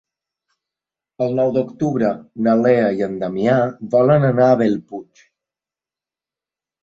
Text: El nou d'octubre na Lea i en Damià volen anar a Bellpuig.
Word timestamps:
El 1.25 1.35
nou 1.39 1.51
d'octubre 1.57 2.07
na 2.47 2.55
Lea 2.61 2.87
i 3.01 3.05
en 3.07 3.13
Damià 3.23 3.57
volen 3.97 4.25
anar 4.31 4.47
a 4.53 4.55
Bellpuig. 4.63 5.23